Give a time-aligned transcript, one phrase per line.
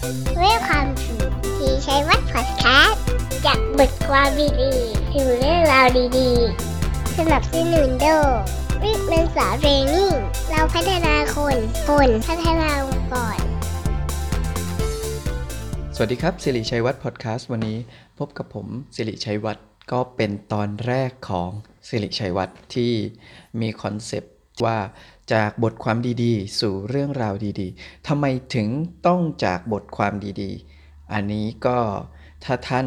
[0.00, 1.14] Welcome to
[1.58, 3.04] สิริชัยวัฒน์พอดแคสต์
[3.46, 4.28] จากบทความ
[4.62, 5.86] ดีๆถึงเรื่องราว
[6.18, 8.30] ดีๆ สนับสนุนโดย
[8.82, 10.12] วิกเมนสา Learning
[10.50, 11.56] เราพัฒนาคน
[11.88, 13.38] คนพัฒนาองค์กร
[15.94, 17.78] สวัสดีครับสิริชัยวัฒน์พอดแคสต์วันนี้
[18.18, 21.50] พบกับผมสิริชัยวัฒน์ก็เป็นตอนแรกของ
[21.88, 22.92] สิริชัยวัฒน์ที่
[23.60, 24.78] มีคอนเซปต์ว่า
[25.32, 28.24] จากบทความดีๆ สู่เรื่องราวดีๆทำไม
[28.54, 28.68] ถึง
[29.06, 30.12] ต้องจากบทความ
[30.42, 31.78] ดีๆ อันนี้ก็
[32.44, 32.86] ถ้าท่าน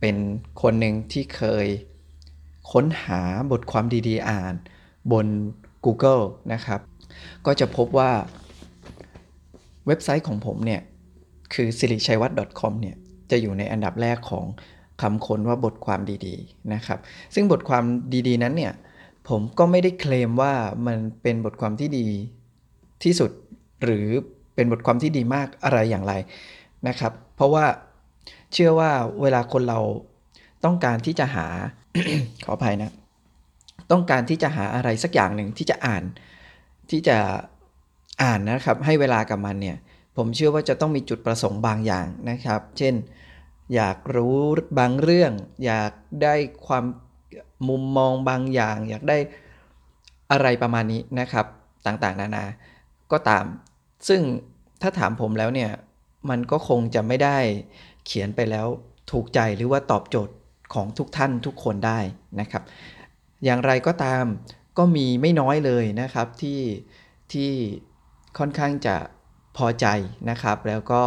[0.00, 0.16] เป็น
[0.62, 1.66] คนหนึ่งที่เคย
[2.72, 3.20] ค้นหา
[3.52, 4.54] บทความดีๆ อ่าน
[5.12, 5.26] บน
[5.84, 6.80] Google นะครับ
[7.46, 8.10] ก็จะพบว่า
[9.86, 10.80] เว็บไซต์ของผมเนี่ย
[11.54, 12.96] คือ s i r i c h a i w a t .com เนี่ย
[13.30, 14.46] จะอยู่ในอันดับแรกของ
[15.02, 16.98] คำค้นว่าบทความดีๆนะครับ
[17.34, 17.84] ซึ่งบทความ
[18.28, 18.72] ดีๆนั้นเนี่ย
[19.28, 20.54] ผมก็ไม่ได้เคลมว่า
[20.86, 22.08] มันเป็นบทความที่ดี
[23.04, 23.30] ที่สุด
[23.84, 24.06] หรือ
[24.54, 26.14] เป็นบทความที่ดีมากอะไรอย่างไร
[26.88, 27.64] นะครับ เพราะว่า
[28.52, 28.90] เชื่อว่า
[29.22, 29.80] เวลาคนเรา
[30.64, 31.46] ต้องการที่จะหา
[32.44, 32.92] ขออภัยนะ
[33.90, 36.02] ต้องการที่จะหาอะไรสักอย่างหนึ่งที่จะอ่าน
[36.90, 37.18] ที่จะ
[38.22, 39.76] อ่านนะครับ ให้เวลากับมันเนี่ย
[40.16, 42.94] ผมเชื่อว่าจะต้องมีจุดประสงค์บางอย่างนะครับ เช่น
[43.74, 44.38] อยากรู้
[44.78, 45.32] บางเรื่อง
[45.64, 46.34] อยากได้
[46.66, 46.84] ความ
[47.68, 49.18] มุมมองบางอย่าง อยากได้
[50.32, 51.46] อะไรประมาณนี้นะครับ
[51.86, 52.44] ต่างๆ นานา
[53.12, 53.44] ก็ตาม
[54.08, 54.20] ซึ่ง
[54.82, 55.70] ถ้าถามผมแล้วเนี่ย
[56.30, 57.38] มันก็คงจะไม่ได้
[58.06, 58.66] เขียนไปแล้ว
[59.10, 60.34] ถูกใจหรือว่าตอบโจทย์
[60.74, 61.98] ของทุกท่านทุกคนได้
[62.40, 62.62] นะครับ
[63.44, 64.24] อย่างไรก็ตาม
[64.78, 66.60] ก็มีไม่น้อยเลยนะครับที่
[67.32, 67.50] ที่
[68.38, 68.96] ค่อนข้างจะ
[69.56, 69.86] พอใจ
[70.30, 71.02] นะครับ แล้วก็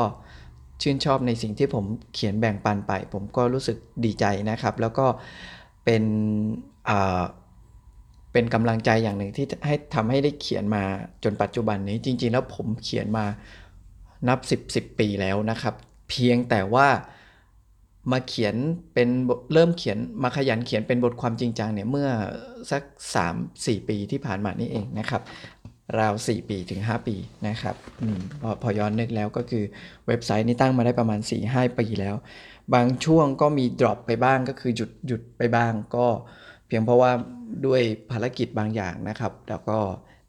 [0.82, 5.06] ชื่นชอบในสิ่งที่ผมเขียนแบ่งปันไป ผมก็รู้สึกดีใจนะครับ แล้วก็
[5.86, 6.03] เป็น
[8.34, 10.84] เป็นกำลังใจอย่างหนึ่งที่ให้ทำให้ได้เขียนมา
[11.23, 13.26] จนปัจจุบันนี้จริง ๆ แล้วผมเขียนมา
[14.28, 15.73] นับ 10 10 ปีแล้วนะครับ
[16.09, 16.88] เพียงแต่ว่า
[18.11, 18.56] มาเขียน
[18.94, 19.09] เป็น
[19.54, 22.09] เริ่มเขียนมาขยันเขียนเป็นบทความจริงจังเนี่ยเมื่อ
[22.72, 22.83] สัก
[23.36, 25.21] 3-4 ปีที่ผ่านมานี่เองนะครับ
[26.00, 27.15] ราว 4 ปีถึง 5 ปี
[27.48, 28.04] นะครับอ
[28.42, 29.64] พอพอย้อนนึกแล้วก็คือ
[30.08, 31.20] เว็บไซต์นี้ตั้งมาได้ประมาณ
[31.50, 32.15] 4-5 ปีแล้ว
[32.74, 36.08] บางช่วงก็มี drop ไปบ้างก็คือหยุดหยุดไปบ้างก็
[36.68, 37.12] เพียงเพราะว่า
[37.66, 37.82] ด้วย
[38.12, 39.78] ภารกิจบางอย่างนะครับ แล้วก็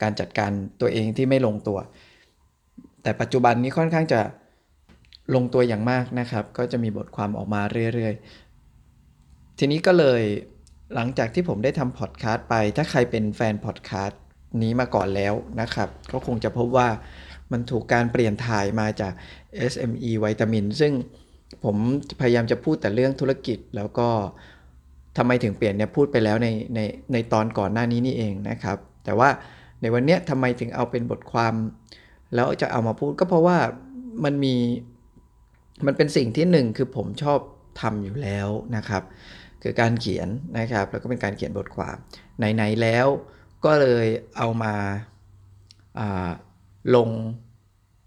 [0.03, 0.51] การจัดการ
[0.81, 1.79] ตัวเองที่ไม่ลงตัว
[3.03, 4.21] แต่ปัจจุบันนี้ค่อนข้างจะ
[5.35, 7.61] ลงตัวอย่างมากนะครับ ก็จะมีบทความออกมา
[7.95, 10.23] เรื่อยๆ ทีนี้ก็เลย
[10.95, 14.21] หลังจากที่ผมได้ทำพอดคาสต์ไป ถ้าใครเป็นแฟนพอดคาสต์
[14.63, 16.89] นี้มาก่อนแล้วนะครับ ก็คงจะพบว่า
[17.53, 19.13] มันถูกการเปลี่ยนถ่ายมาจาก
[19.73, 20.93] SME วิตามิน ซึ่ง
[21.65, 21.77] ผม
[22.21, 24.09] พยายามจะพูดแต่เรื่องธุรกิจแล้วก็
[25.17, 26.81] ทำไมถึงเปลี่ยนเนี่ยพูดไปแล้วในใน
[27.13, 29.29] ในตอนก่อนหน้านี้นี่เองนะครับ แต่ว่า
[29.81, 31.55] ในวันเนี้ยทำไมถึงเอาเป็นบทความ
[32.35, 33.59] แล้วจะเอามาพูดก็เพราะว่า
[34.25, 34.55] มันมี
[35.87, 37.39] มันเป็นสิ่งที่หนึ่งคือผมชอบ
[37.81, 39.03] ทำอยู่แล้วนะครับ
[39.63, 40.29] คือการเขียน
[40.59, 41.97] นะครับแล้วก็เป็นการเขียนบทความ
[42.39, 43.07] ไหนๆแล้ว
[43.65, 46.31] ก็เลยเอามา
[46.97, 47.09] ลง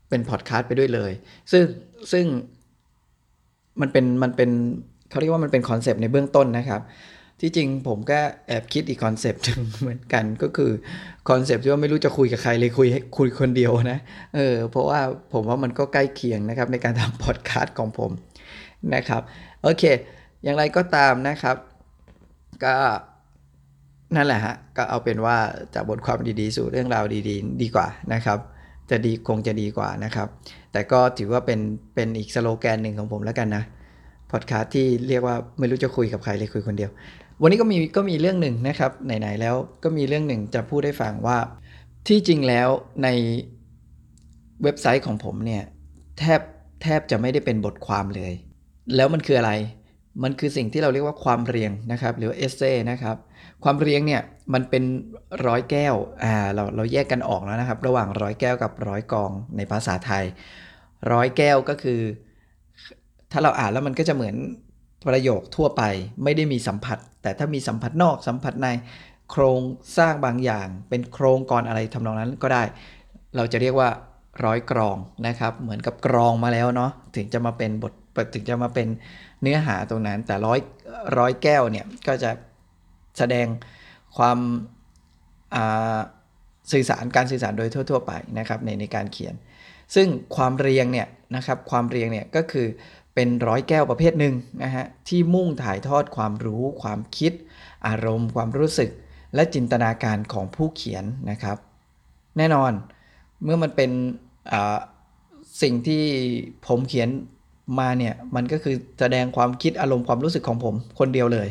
[0.09, 1.11] เป็นพอดแคสต์ไปด้วยเลย
[1.51, 1.63] ซึ่ง
[2.11, 2.25] ซึ่ง
[3.81, 4.49] มันเป็นมันเป็น
[5.09, 6.81] เขาเรียกว่ามันเป็นคอนเซปต์ในเบื้องต้นนะครับ
[7.41, 10.71] ที่จริงผมก็แอบคิดอีกคอนเซปต์หนึ่งเหมือนกันก็คือ
[11.29, 13.99] คอนเซปต์ที่ว่าไม่รู้จะคุยกับใครเลยคุยให้คุยคนเดียวนะ
[14.35, 14.99] เออเพราะว่า
[15.33, 18.11] ผมว่ามันก็ใกล้เคียงนะครับในการทำพอดแคสต์ของผม
[18.95, 19.21] นะครับ
[19.63, 19.83] โอเค
[20.43, 21.55] อย่างไรก็ตามนะครับ
[22.63, 22.75] ก็
[24.15, 25.37] นั่นแหละฮะก็เอาเป็นว่า
[25.73, 28.39] จากบทความดีๆ สู่เรื่องราวดีๆ ดีกว่านะครับ
[28.91, 30.27] จะดีคงจะดีกว่านะครับ
[30.71, 31.59] แต่ก็ถือว่าเป็น
[31.95, 33.63] เป็นอีกสโลแกนหนึ่งของผมแล้วกันนะ
[34.31, 36.91] พอดคาสต์ที่เรียกว่าไม่รู้จะคุยกับใครเลยคุยคนเดียว
[37.41, 41.37] วันนี้ก็มีก็มีเรื่องหนึ่งนะครับไหนๆแล้วก็มีเรื่องหนึ่งจะพูดให้ฟังว่า
[42.07, 42.69] ที่จริงแล้ว
[43.03, 43.07] ใน
[44.63, 45.63] เว็บไซต์ของผมเนี่ย
[46.19, 46.41] แทบ
[46.81, 48.33] แทบจะไม่ได้เป็นบทความเลย
[48.95, 49.51] แล้วมันคืออะไร
[50.23, 53.15] มันคือสิ่งที่เราเรียกว่าความเรียงนะครับ หรือเอเซ่นะครับ
[53.63, 54.21] ความเรียงเนี่ย
[54.53, 54.83] มันเป็น
[55.47, 60.25] ร้อยแก้วอ่าเราเราแยกกันออกแล้วนะครับ ระหว่างร้อยแก้วกับร้อยกองในภาษาไทย
[61.11, 61.99] ร้อยแก้วก็คือ
[63.31, 64.35] ถ้าเราอ่านแล้วมันก็จะเหมือน
[65.07, 65.83] ประโยคทั่วไป
[66.23, 68.67] ไม่ได้มีสัมผัส แต่ถ้ามีสัมผัสนอกสัมผัสใน
[69.31, 69.61] โครง
[69.97, 72.63] สร้างบางอย่าง เป็นโครงกรอะไรทำนองนั้นก็ได้
[73.35, 73.89] เราจะเรียกว่า
[74.45, 74.97] ร้อยกรอง
[75.27, 77.93] นะครับ เหมือนกับกรองมาแล้วเนาะถึงจะมาเป็นบท
[78.33, 78.87] ถึงจะมาเป็น
[79.41, 80.59] เนื้อหาตรงนั้น แต่ร้อย
[81.17, 82.31] ร้อยแก้วเนี่ยก็จะ
[83.17, 83.47] แสดง
[84.17, 84.39] ความ
[86.71, 89.35] สื่อสารการสื่อสารโดยทั่ว ๆ ไปนะครับในในการเขียน
[89.95, 92.67] ซึ่งความเรียงเนี่ยนะครับความเรียงเนี่ยก็คือ
[93.15, 97.33] เป็นร้อยแก้วประเภทหนึ่งนะฮะที่มุ่งถ่ายทอดความรู้ ความคิด
[97.87, 98.89] อารมณ์ ความรู้สึก
[99.35, 101.57] และจินตนาการของผู้เขียนนะครับ
[102.37, 102.71] แน่นอน
[103.43, 103.91] เมื่อมันเป็น
[105.61, 106.03] สิ่งที่
[106.67, 107.09] ผมเขียน
[107.79, 111.47] มาเนี่ยมันก็คือแสดงความคิดอารมณ์ความรู้สึกของผมคนเดียวเลย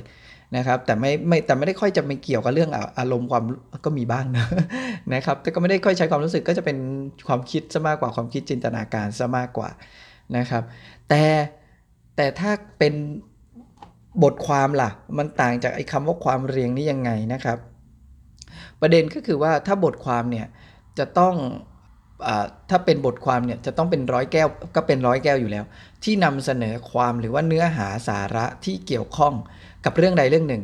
[0.56, 3.44] นะครับแต่ไม่ไม่แต่ไม่ได้ค่อยจะไม่เกี่ยวกับเรื่องอารมณ์ความ
[3.84, 4.46] ก็มีบ้างนะ
[5.14, 6.78] นะครับแต่ก็ไม่ได้ค่อยใช้ความรู้สึกก็จะเป็น
[7.28, 9.68] ความคิดซะมากกว่าความคิดจินตนาการซะมากกว่า
[10.36, 10.62] นะครับ
[11.08, 11.24] แต่
[12.16, 12.94] แต่ถ้าเป็น
[14.22, 17.58] บทความล่ะ มันต่างจากไอ้คำว่าความเรียงนี้ยังไงนะครับ
[18.80, 20.46] ประเด็นก็คือว่าถ้าบทความเนี่ย
[20.98, 21.34] จะต้อง
[22.70, 25.64] ถ้าเป็นบทความเนี่ยจะต้องเป็นร้อยแก้วก็เป็นร้อยแก้วอยู่แล้ว
[26.04, 29.34] ที่นำเสนอความหรือว่าเนื้อหาสาระที่เกี่ยวข้อง
[29.84, 30.62] กับเรื่องใดเรื่องหนึ่ง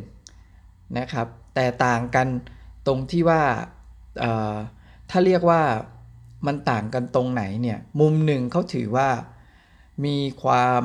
[0.97, 2.27] นะครับ แต่ต่างกัน
[2.87, 3.41] ตรงที่ว่า
[5.09, 5.61] ถ้าเรียกว่า
[6.47, 9.09] มันต่างกันตรงไหนเนี่ยมุมหนึ่งเขาถือว่า
[10.05, 10.83] มีความ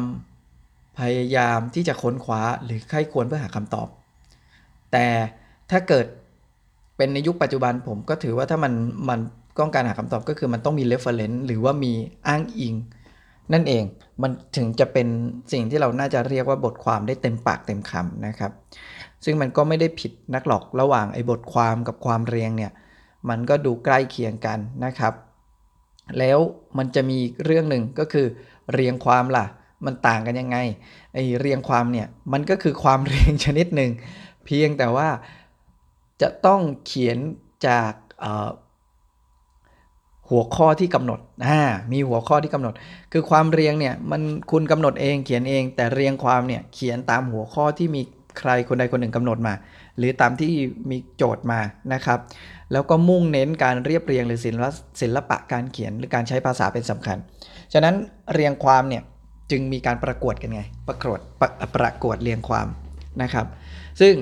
[0.99, 3.89] พยายามที่จะค้นคว้าหรือใคร่ควรเพื่อหาคำตอบ
[4.93, 5.07] แต่
[5.71, 6.07] ถ้าเกิด
[6.97, 8.73] เป็นในยุคปัจจุบันผมก็ถือว่าถ้ามัน
[9.09, 9.21] มัน
[9.61, 11.93] ต้องการหาคำตอบก็คือมันต้องมี reference หรือว่ามี
[12.27, 12.75] อ้างอิง
[13.53, 13.85] นั่นเอง
[14.23, 15.09] มันถึงจะเป็น
[15.53, 18.53] สิ่งที่เราน่าจะเรียกว่าบทความได้เต็มปากเต็มคำนะครับ
[19.25, 22.73] ซึ่งมันก็ไม่ได้ผิดนักหรอกระหว่างไอ้บทความกับความเรียงเนี่ย
[23.29, 25.15] มันก็ดูใกล้เคียงกันนะครับ
[26.19, 26.39] แล้ว
[26.79, 28.27] มันจะมีเรื่องหนึ่งก็คือ
[28.73, 29.47] เรียงความล่ะ
[29.87, 30.57] มันต่างกันยังไง
[31.15, 33.91] ไอ้เรียงความเนี่ยมันก็คือความเรียงชนิดหนึ่ง
[34.45, 35.09] เพียงแต่ว่า
[36.23, 37.19] จะต้องเขียน
[37.67, 38.49] จากเอ่อ
[40.31, 41.61] หัวข้อที่กำหนดอ่า
[41.93, 42.75] มีหัวข้อที่กำหนด
[43.13, 48.03] คือความเรียงเนี่ยมันคุณกำหนดเองเขียนเอง แต่เรียงความเนี่ยเขียนตามหัวข้อที่มี
[48.39, 49.55] ใครคนใดคนหนึ่งกำหนดมา
[49.99, 50.53] หรือตามที่
[50.91, 51.61] มีโจทย์มา
[51.93, 52.19] นะครับ
[52.73, 54.71] แล้วก็มุ่งเน้นการเรียบเรียงหรือศิลปะ
[55.03, 57.19] ศิลปะการเขียนหรือการใช้ภาษาเป็นสำคัญ
[57.73, 57.95] ฉะนั้น
[58.33, 59.03] เรียงความเนี่ย
[59.51, 62.69] จึงมีการประกวดกันไง ประกวดประประกวดเรียงความ
[63.23, 63.47] นะครับ
[64.01, 64.15] ซึ่ง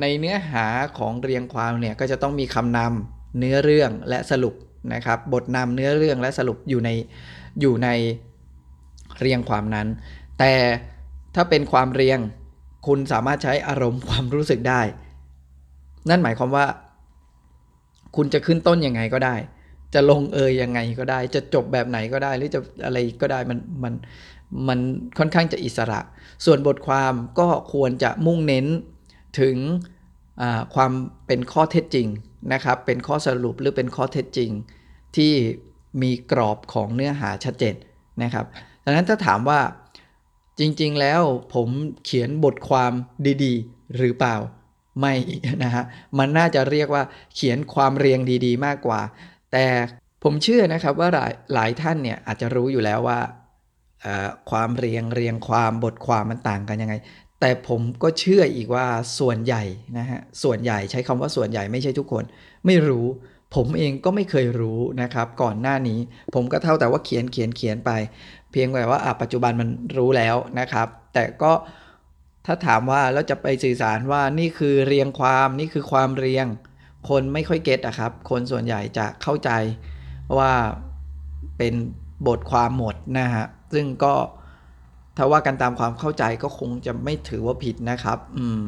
[0.00, 0.66] ในเนื้อหา
[0.98, 4.54] ของเรียงความเนี่ยก็จะต้องมีคำนำเนื้อเรื่องและสรุป
[4.92, 6.90] นะครับ บทนำเนื้อเรื่องและสรุปอยู่ใน
[7.60, 7.88] อยู่ใน
[9.20, 9.88] เรียงความนั้น
[10.38, 10.52] แต่
[11.34, 12.18] ถ้าเป็นความเรียง
[12.86, 14.80] คุณสามารถใช้อารมณ์ความรู้สึกได้
[16.08, 16.66] นั่นหมายความว่า
[18.16, 19.36] คุณจะขึ้นต้นยังไงก็ได้
[19.94, 23.94] จะลงเอยยังไงก็ได้ จะจบแบบไหนก็ได้ หรือจะอะไรก็ได้มันมัน
[24.68, 24.78] มัน
[25.18, 26.00] ค่อนข้างจะอิสระ
[26.44, 28.66] ส่วนบทความก็ควรจะมุ่งเน้น
[29.40, 29.56] ถึง
[30.74, 30.92] ความ
[31.26, 32.08] เป็นข้อเท็จจริง
[32.52, 34.50] นะครับ เป็นข้อสรุปหรือเป็นข้อเท็จจริง
[35.16, 35.32] ที่
[36.02, 37.74] มีกรอบของเนื้อหาชัดเจน
[38.22, 38.46] นะครับ
[38.84, 39.60] ดังนั้นถ้าถามว่า
[40.58, 41.22] จริงๆแล้ว
[41.54, 41.68] ผม
[42.04, 42.92] เขียนบทความ
[43.44, 44.36] ดีๆ หรือเปล่า
[45.00, 45.14] ไม่
[45.64, 45.84] นะฮะ
[46.18, 47.02] มันน่าจะเรียกว่า
[47.34, 49.00] เขียนความเรียงดีๆ มากกว่า
[49.52, 49.66] แต่
[50.22, 53.18] ผมเชื่อนะครับว่าหลายหลายท่านเนี่ยอาจจะรู้อยู่แล้วว่า
[54.50, 56.94] ความเรียงเรียงความบทความมันต่างกันยังไง
[57.44, 58.86] แต่ผมก็เชื่ออีกว่า
[59.18, 59.64] ส่วนใหญ่
[59.98, 62.24] นะฮะส่วนใหญ่ใช้คำว่าส่วนใหญ่ไม่ใช่ทุกคน
[62.66, 63.06] ไม่รู้
[63.54, 65.98] ผมเองก็ไม่เคยรู้นะครับ ก่อนหน้านี้
[66.34, 67.90] ผมก็เท่าแต่ว่าเขียนเขียนเขียนไป
[68.50, 71.52] เพียงแต่ว่าปัจจุบันมันรู้แล้วนะครับ แต่ก็
[72.46, 76.46] ถ้าถามว่าแล้วจะไปสื่อสารว่านี่คือเรียงความนี่คือความเรียง
[77.08, 79.50] คนไม่ค่อยเก็ตอะครับ คนส่วนใหญ่จะเข้าใจ
[80.38, 80.52] ว่า
[81.58, 81.74] เป็น
[82.26, 84.14] บทความหมดนะฮะซึ่งก็
[85.16, 88.62] ถ้าว่ากันตามความเข้าใจก็คงจะไม่ถือว่าผิดนะครับ อืม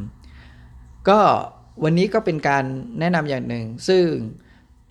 [1.09, 1.19] ก็
[1.85, 2.65] วันนี้ก็เป็นการ
[3.01, 4.05] แนะนำอย่างหนึ่ง ซึ่ง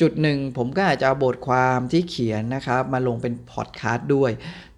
[0.02, 4.32] จุดหนึ่งผมก็อาจจะเอาบทความที่เขียนนะครับ มาลงเป็นพอดคาสต์ด้วย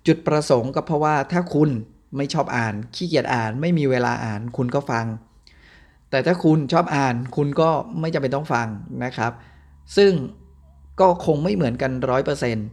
[0.07, 1.69] จุดประสงค์ก็เพราะว่าถ้าคุณ
[2.17, 5.05] ไม่ชอบอ่าน ขี้เกียจอ่าน ไม่มีเวลาอ่าน คุณก็ฟัง
[6.09, 8.67] แต่ถ้าคุณชอบอ่าน คุณก็ไม่จำเป็นต้องฟัง
[9.03, 9.31] นะครับ
[9.97, 10.11] ซึ่ง
[10.99, 12.67] ก็คงไม่เหมือนกันร้อยเปอร์เซนต์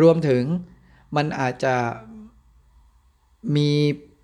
[0.00, 0.42] รวมถึง
[1.16, 1.74] มันอาจจะ
[3.56, 3.70] มี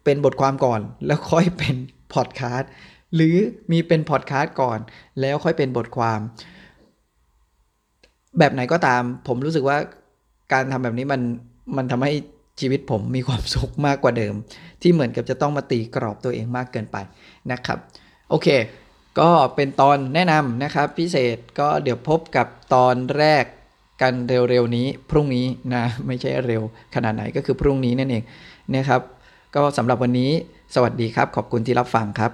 [0.04, 1.74] เป็นบทความก่อน แล้วค่อยเป็น
[2.14, 2.70] พอดคาสต์
[3.14, 3.36] หรือ
[3.70, 4.78] มีเป็นพอดคาสต์ก่อน
[5.20, 6.20] แล้วค่อยเป็นบทความ
[8.38, 9.78] แบบไหนก็ตาม ผมรู้สึกว่า
[10.52, 11.20] การทำแบบนี้มัน
[11.76, 12.12] มันทำให้
[12.60, 14.34] ชีวิตผมมีความสุขมากกว่าเดิม
[14.82, 16.96] ที่เหมือนกับจะต้องมาตีกรอบตัวเองมากเกินไป
[17.52, 17.78] นะครับ
[18.30, 18.48] โอเค
[19.20, 23.44] ก็เป็นตอนแนะนำนะครับ พิเศษก็เดี๋ยวพบกับตอนแรก
[24.02, 26.62] กันเร็วๆนี้ พรุ่งนี้นะ ไม่ใช่เร็ว
[26.94, 28.22] ขนาดไหนก็คือพรุ่งนี้นั่นเอง
[28.74, 29.00] นะครับ
[29.54, 30.30] ก็สำหรับวันนี้
[30.74, 32.32] สวัสดีครับ ขอบคุณที่รับฟังครับ